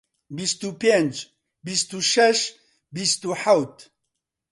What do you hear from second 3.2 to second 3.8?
و حەوت